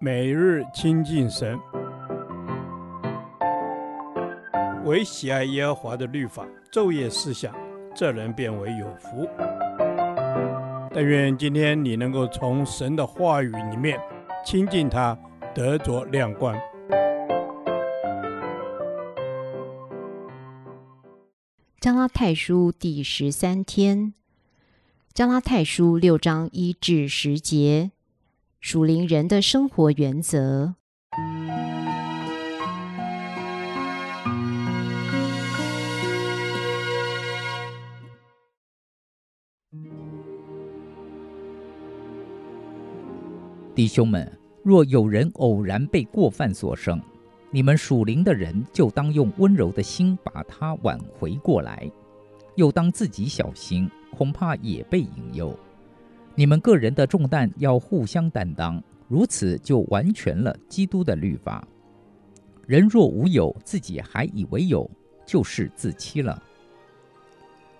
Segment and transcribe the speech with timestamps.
[0.00, 1.58] 每日亲近神，
[4.84, 7.54] 唯喜爱耶和华的律法，昼夜思想，
[7.94, 9.28] 这人便为有福。
[10.92, 13.98] 但愿今天你能够从神的话语里面
[14.44, 15.18] 亲近他，
[15.54, 16.54] 得着亮光。
[21.80, 24.14] 加拉太书第十三天，
[25.12, 27.90] 加拉太书六章一至十节。
[28.64, 30.74] 属灵人的生活原则。
[43.74, 44.32] 弟兄们，
[44.62, 46.98] 若有人偶然被过犯所胜，
[47.50, 51.86] 你们属灵的人就当用温柔的心把他挽回过来；
[52.56, 55.54] 又当自己小心，恐怕也被引诱。
[56.34, 61.66] 你们个人的重担要互相担当，如此就完全了基督的律法。
[62.66, 64.90] 人若无有，自己还以为有，
[65.24, 66.42] 就是自欺了。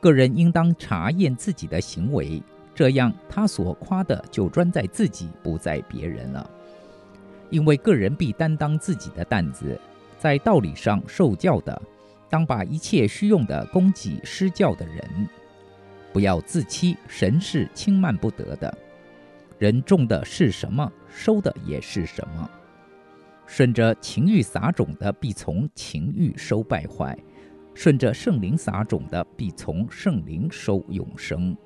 [0.00, 2.40] 个人应当查验自己的行为，
[2.74, 6.48] 这样他所夸的就专在自己，不在别人了。
[7.50, 9.80] 因为个人必担当自己的担子，
[10.18, 11.80] 在道理上受教的，
[12.28, 15.28] 当把一切需用的供给施教的人。
[16.12, 18.76] 不要自欺，神是轻慢不得的。
[19.58, 22.50] 人种的是什么，收的也是什么。
[23.46, 27.16] 顺着情欲撒种的，必从情欲收败坏；
[27.74, 31.56] 顺着圣灵撒种的，必从圣灵收永生。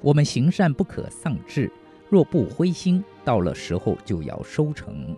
[0.00, 1.70] 我们行善不可丧志，
[2.08, 5.16] 若不灰心，到了时候就要收成。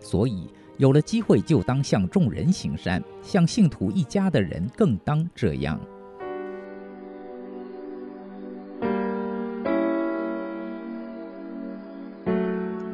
[0.00, 5.78] 所以有了机会，就当向众人行善，向信徒一家的人更当这样。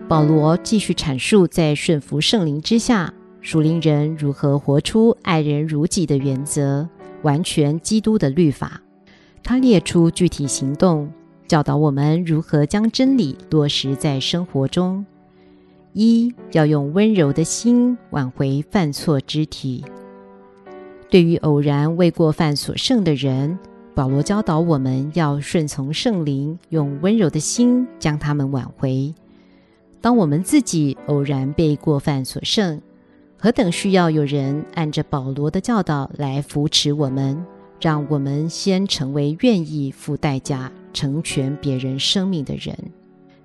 [0.07, 6.87] 保罗继续阐述，在顺服圣灵之下，属灵人如何活出爱人如己的原则，
[7.23, 8.81] 完全基督的律法。
[9.43, 11.11] 他列出具体行动，
[11.49, 15.05] 教导我们如何将真理落实在生活中。
[15.95, 19.85] 一要用温柔的心挽回犯错肢体。
[21.09, 23.59] 对于偶然未过犯所剩的人，
[23.95, 29.15] 保罗教导我们要顺从圣灵，用温柔的心将他们挽回。
[30.05, 32.79] 当我们自己偶然被过犯所胜，
[33.39, 37.43] 何等需要有人按着保罗的教导来扶持我们，
[37.81, 42.77] 让我们先成为愿意付代价成全别人生命的人。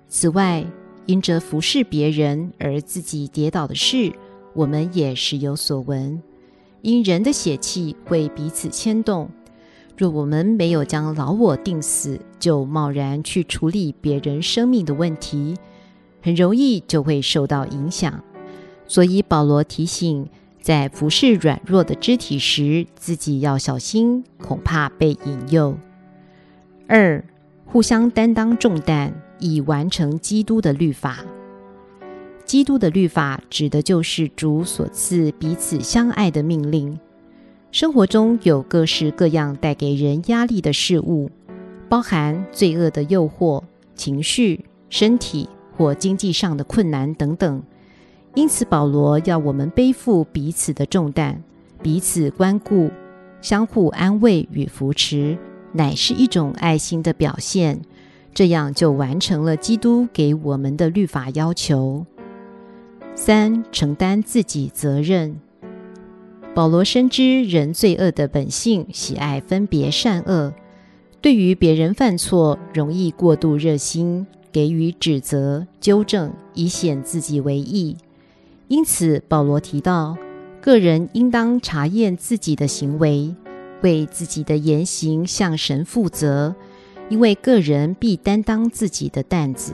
[0.06, 0.62] 此外，
[1.06, 4.12] 因着服侍别人而自己跌倒的事，
[4.52, 6.22] 我们也时有所闻。
[6.82, 9.30] 因人的血气会彼此牵动，
[9.96, 15.54] 若我们没有将老我定死，就贸然去处理别人生命的问题。
[16.22, 18.22] 很容易就会受到影响，
[18.86, 20.28] 所以保罗提醒，
[20.60, 25.76] 在服侍软弱的肢体时，自己要小心，恐怕被引诱。
[26.86, 27.24] 二，
[27.64, 31.18] 互相担当重担，以完成基督的律法。
[32.44, 36.98] 基督的律法指的就是主所赐彼此相爱的命令。
[37.70, 41.30] 生活中有各式各样带给人压力的事物，
[41.88, 43.62] 包含罪恶的诱惑、
[43.94, 45.48] 情绪、身体。
[45.80, 47.62] 或经济上的困难等等，
[48.34, 51.42] 因此保罗要我们背负彼此的重担，
[51.80, 52.90] 彼此关顾，
[53.40, 55.38] 相互安慰与扶持，
[55.72, 57.80] 乃是一种爱心的表现。
[58.34, 62.04] 这样就完成了基督给我们的律法要求。
[63.14, 65.40] 三、承担自己责任。
[66.54, 70.52] 保罗深知人罪恶的本性，喜爱分别善恶，
[71.22, 74.26] 对于别人犯错，容易过度热心。
[74.52, 77.96] 给予指责、纠正，以显自己为义。
[78.68, 80.16] 因此，保罗提到，
[80.60, 83.34] 个人应当查验自己的行为，
[83.82, 86.54] 为自己的言行向神负责，
[87.08, 89.72] 因为个人必担当自己的担子。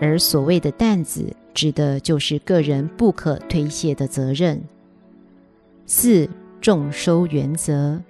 [0.00, 4.62] 而所谓的担子，指的就是个人不可推卸的责任。
[5.86, 6.28] 四、
[6.60, 8.00] 重收原则，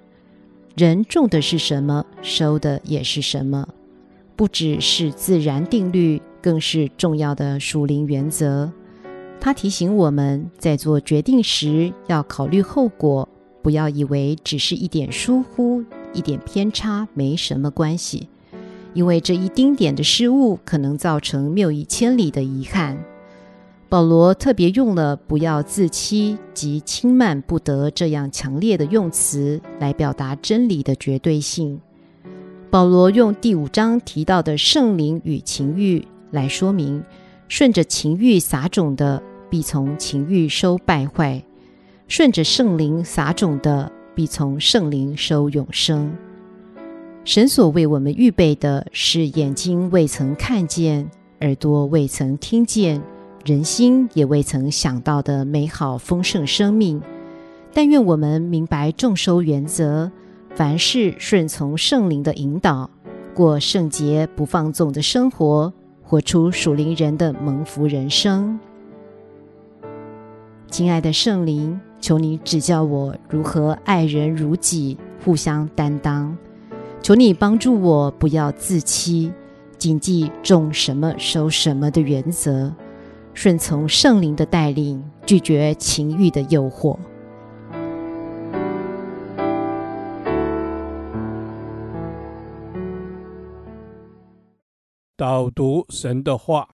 [0.76, 3.69] 人种的是什么，收的也是什么。
[4.37, 8.73] 不只是自然定律，更是重要的属灵原则。
[9.41, 13.29] 他提醒我们在做决定时要考虑后果，
[13.63, 18.29] 不要以为只是一点疏忽、一点偏差没什么关系，
[18.95, 22.99] 因为这一丁点的失误可能造成谬以千里的遗憾。
[23.89, 31.81] 保罗特别用了“不要自欺”及“轻慢不得”这样强烈的用词来表达真理的绝对性。
[32.75, 37.00] 保罗用第五章提到的圣灵与情欲来说明，
[37.47, 41.41] 顺着情欲撒种的，必从情欲收败坏；
[42.09, 46.12] 顺着圣灵撒种的，必从圣灵收永生。
[47.25, 51.09] 神所为我们预备的是眼睛未曾看见，
[51.43, 53.00] 耳朵未曾听见，
[53.44, 57.00] 人心也未曾想到的美好丰盛生命。
[57.73, 60.11] 但愿我们明白众收原则，
[60.55, 62.89] 凡事顺从圣灵的引导，
[63.35, 68.56] 过圣洁不放纵的生活，活出属灵人的蒙福人生。
[70.71, 76.37] 亲爱的圣灵，求你指教我如何爱人如己，互相担当。
[77.03, 79.33] 求你帮助我，不要自欺，
[79.77, 82.73] 谨记种什么收什么的原则，
[83.33, 86.97] 顺从圣灵的带领，拒绝情欲的诱惑。
[95.26, 96.69] 导读神的话，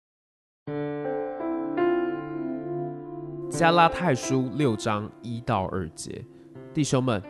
[3.49, 6.25] 加拉太书六章一到二节，
[6.73, 7.23] 弟兄们。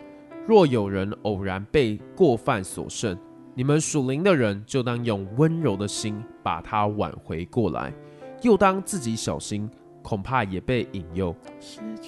[0.48, 3.16] 若有人偶然被过犯所胜，
[3.54, 7.94] 你们属灵的人就当用温柔的心把他挽回过来，
[8.42, 9.70] 又当自己小心，
[10.02, 11.36] 恐怕也被引诱。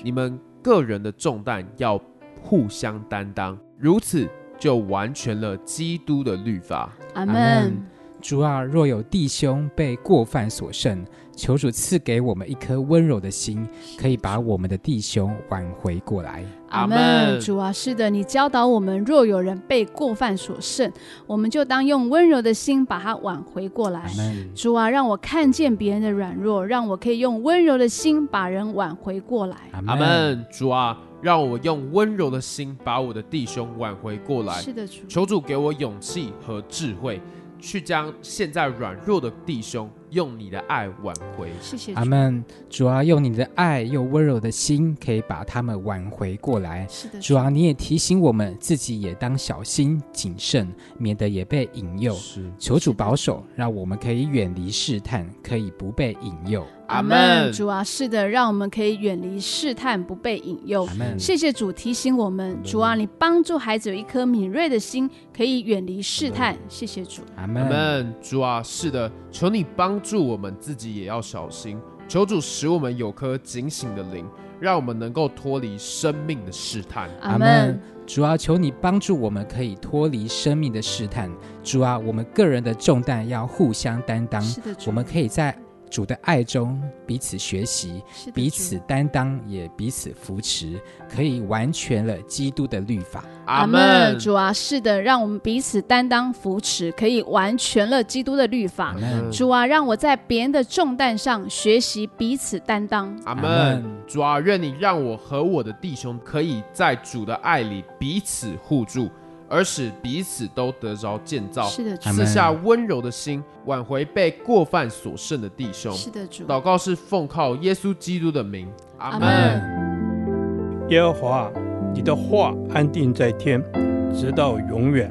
[0.04, 2.02] 你们个人的重担要
[2.42, 4.28] 互相担当，如此
[4.58, 6.92] 就完全了基督的律法。
[7.14, 7.93] 阿门。
[8.24, 11.06] 主啊，若有弟兄被过犯所胜，
[11.36, 13.68] 求主赐给我们一颗温柔的心，
[13.98, 16.46] 可以把我们的弟兄挽回过来。
[16.70, 17.38] 阿门。
[17.42, 20.90] 主啊，是的，你教导我们，若有人被过犯所胜，
[21.28, 24.10] 我们就当用温柔的心把他挽回过来。
[24.56, 29.58] 主啊，让我看见别人的软弱，让我可以用温柔的心把人挽回过来。
[29.86, 30.46] 阿门。
[30.50, 34.62] 主啊，让我用温柔的心把我的弟兄挽回过来。
[34.62, 35.02] 是的，主。
[35.10, 37.22] 求主给我勇气和智慧。
[37.64, 41.50] 去将现在软弱的弟兄用你的爱挽回。
[41.60, 42.44] 谢谢阿门。
[42.70, 46.88] 主啊，用你的爱又温柔的心，可以把他们挽回过来。
[46.90, 50.68] 是的，主啊，你也提醒我们自己也当小心谨慎，
[50.98, 52.14] 免得也被引诱。
[52.14, 56.66] 是，求主保守，让我们可以远离试探，可以不被引诱。
[56.88, 60.86] 阿门，主啊，是的，让我们可以远离试探，不被引诱。
[60.86, 61.18] 阿门。
[61.18, 66.56] 谢谢主提醒我们，主啊，你帮助孩子有一颗敏锐的心，可以远离试探。
[66.68, 67.24] 谢谢主。
[67.36, 67.64] 阿门。
[67.64, 68.14] 阿门。
[68.22, 71.80] 主啊，是的，求你帮助我们自己也要小心。
[72.08, 74.28] 求主使我们有颗警醒的灵，
[74.60, 77.10] 让我们能够脱离生命的试探。
[77.22, 77.80] 阿门。
[78.06, 81.32] 主啊，求你帮助我们可以脱离生命的试探。
[81.64, 84.42] 主啊，我们个人的重担要互相担当。
[84.42, 84.84] 是的，主。
[84.88, 85.58] 我们可以在。
[85.94, 88.02] 主的爱中彼此学习，
[88.34, 93.24] 彼此担当，也彼此扶持，可以完全了基督的律法。
[93.46, 94.18] 阿门。
[94.18, 98.96] 主啊，是的，让我们彼此担当扶持，可以完全了基督的律法。
[99.32, 103.16] 主啊，让我在别人的重担上学习彼此担当。
[103.26, 103.86] 阿门。
[104.08, 109.12] 主啊，愿你让我和我的弟兄可以在主的爱里彼此互助。
[109.54, 115.94] 而使彼此都得着建造，是的，赐下温柔的心，挽回被过犯所剩的弟兄。
[115.94, 116.44] 是的，主。
[116.46, 118.68] 祷告是奉靠耶稣基督的名，
[118.98, 120.90] 阿门。
[120.90, 121.52] 耶和华，
[121.94, 123.64] 你的话安定在天，
[124.12, 125.08] 直到永远。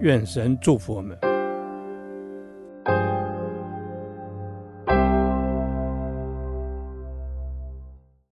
[0.00, 1.18] 愿神祝福我们。